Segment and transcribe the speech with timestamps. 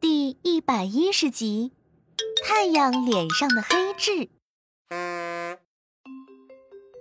[0.00, 1.72] 第一百一十集，
[2.44, 4.28] 太阳脸上的黑痣。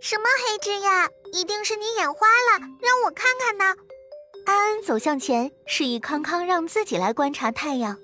[0.01, 1.09] 什么黑痣呀？
[1.31, 3.65] 一定是你眼花了，让我看看呢。
[4.45, 7.97] 安安走向前，示意康康让自己来观察太阳。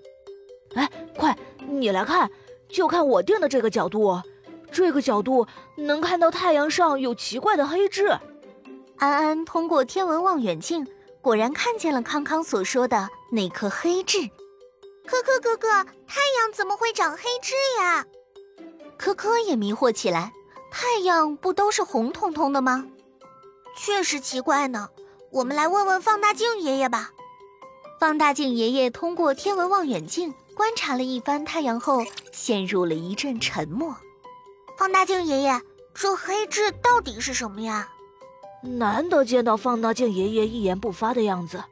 [0.75, 1.37] 哎，快，
[1.67, 2.29] 你来看，
[2.69, 4.21] 就看我定的这个角度，
[4.71, 8.17] 这个角度能看到太阳上有奇怪的黑痣。
[8.97, 10.85] 安安通过天文望远镜，
[11.21, 14.29] 果然看见了康康所说的那颗黑痣。
[15.05, 15.67] 科科哥哥，
[16.07, 18.05] 太阳怎么会长黑痣呀？
[18.97, 20.31] 科科也迷惑起来。
[20.71, 22.85] 太阳不都是红彤彤的吗？
[23.75, 24.89] 确实奇怪呢。
[25.31, 27.11] 我们来问问放大镜爷爷吧。
[27.99, 33.95] 放大镜爷爷通过天文望远镜观察了一番太阳后，陷入了一阵沉默。
[34.77, 35.61] 放大镜爷爷，
[35.93, 37.89] 这黑痣到底是什么呀？
[38.61, 41.63] 难得见到放大镜爷爷一言不发的样子，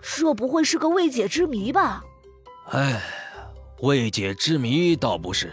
[0.00, 2.04] 这不会是个未解之谜吧？
[2.70, 3.02] 哎，
[3.80, 5.52] 未解之谜倒不是。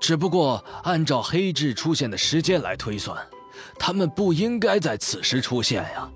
[0.00, 3.16] 只不过按照黑痣出现的时间来推算，
[3.78, 6.10] 他们不应该在此时出现呀。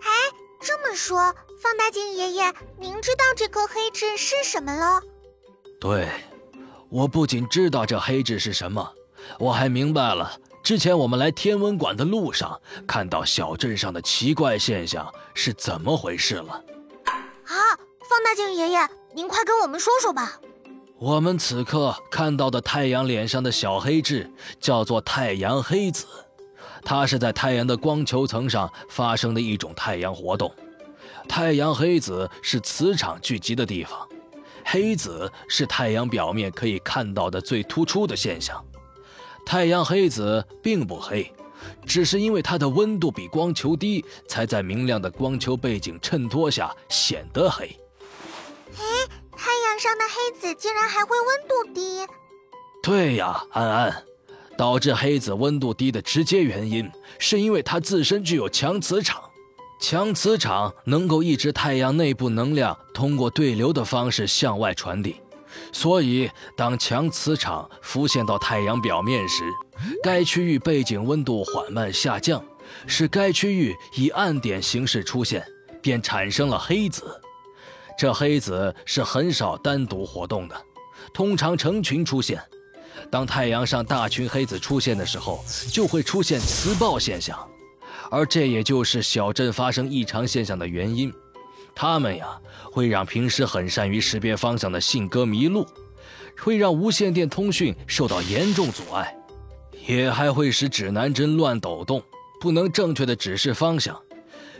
[0.00, 0.08] 哎，
[0.60, 5.02] 这么说，放大镜爷爷，您知道这颗黑痣是什么了？
[5.80, 6.08] 对，
[6.88, 8.92] 我不仅知道这黑痣是什么，
[9.40, 16.64] 我还明白了之前我们来天文馆的路上看到小镇上的奇怪现象是怎么回事了。
[17.04, 17.52] 啊，
[18.08, 18.78] 放大镜爷爷，
[19.14, 20.40] 您快跟我们说说吧。
[20.98, 26.06] 我们此刻看到的太阳脸上的小黑痣叫做太阳黑子，
[26.82, 30.50] 它是在太阳的光球层上发生的一种太阳活动。
[31.28, 34.08] 太阳黑子是磁场聚集的地方，
[34.64, 38.64] 黑子是太阳表面可以看到的最突出的现象。
[39.44, 41.32] 太阳黑子并不黑，
[41.86, 47.78] 只是因为它的温度比光球低，才在明亮的光球背景衬托下显得黑。
[49.36, 52.06] 太阳上的黑子竟然还会温度低？
[52.82, 54.04] 对呀，安安，
[54.56, 59.22] 导致黑子温度低的直接原因，是因为它自身具有强磁场，
[59.80, 65.16] 强磁场能够抑制太阳内部能量通过对流的方式向外传递，
[65.72, 69.44] 所以当强磁场浮现到太阳表面时，
[70.02, 72.44] 该区域背景温度缓慢下降，
[72.86, 75.44] 使该区域以暗点形式出现，
[75.82, 77.20] 便产生了黑子。
[77.96, 80.60] 这黑子是很少单独活动的，
[81.12, 82.42] 通常成群出现。
[83.10, 87.38] 当太阳上大群黑子出现的时候，就会出现磁暴现象，
[88.10, 91.12] 而这也就是小镇发生异常现象的原因。
[91.74, 92.40] 它们呀，
[92.70, 95.66] 会让平时很善于识别方向的信鸽迷路，
[96.38, 99.16] 会让无线电通讯受到严重阻碍，
[99.86, 102.02] 也还会使指南针乱抖动，
[102.40, 104.00] 不能正确的指示方向。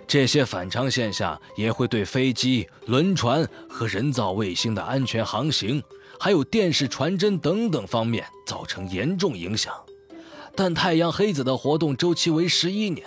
[0.07, 5.83] 这些反常现象也会对飞机、轮船和人造卫星的安全航行，
[6.21, 9.73] 还有电视传真等等方面造成严重影响。
[10.55, 13.07] 但太阳黑子的活动周期为十一年，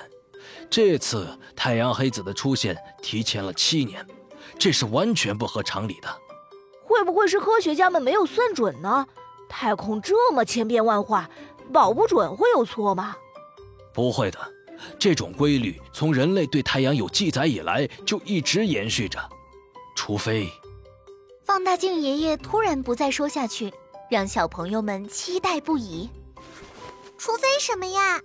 [0.70, 4.06] 这次太阳黑子的出现提前了七年，
[4.58, 6.08] 这是完全不合常理的。
[6.84, 9.06] 会不会是科学家们没有算准呢？
[9.50, 11.30] 太空这么千变万化，
[11.72, 13.16] 保不准会有错吗？
[13.94, 14.40] 不会的。
[15.00, 19.20] 这种规律从人类对太阳有记载以来就一直延续着，
[19.96, 20.48] 除非……
[21.44, 23.74] 放大镜爷爷突然不再说下去，
[24.10, 26.10] 让小朋友们期待不已。
[27.18, 28.22] 除非什么呀？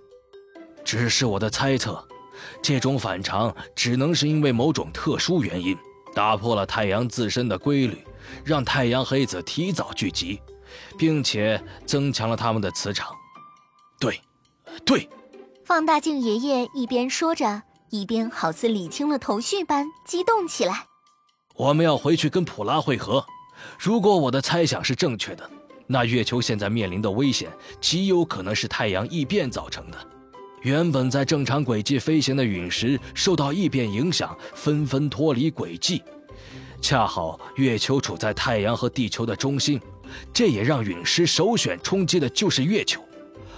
[0.85, 2.07] 只是我的猜测，
[2.61, 5.77] 这种反常只能是因为某种特殊原因
[6.13, 8.03] 打破了太阳自身的规律，
[8.43, 10.39] 让太阳黑子提早聚集，
[10.97, 13.13] 并且增强了他们的磁场。
[13.99, 14.21] 对，
[14.85, 15.09] 对。
[15.65, 20.87] 放大镜爷爷一边说着，一边好似理清了头绪般激动起来。
[21.55, 23.25] 我们要回去跟普拉会合。
[23.79, 25.49] 如果我的猜想是正确的，
[25.87, 27.49] 那月球现在面临的危险
[27.79, 29.97] 极有可能是太阳异变造成的。
[30.63, 36.01] 原本在正常轨迹飞行的陨石受到异变影响，纷纷脱离轨迹。
[36.81, 39.79] 恰好月球处在太阳和地球的中心，
[40.33, 43.01] 这也让陨石首选冲击的就是月球。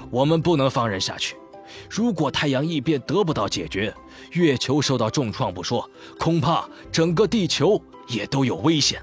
[0.10, 1.36] 我们不能放任下去。
[1.90, 3.94] 如果太阳异变得不到解决，
[4.32, 5.88] 月球受到重创不说，
[6.18, 9.00] 恐怕整个地球也都有危险。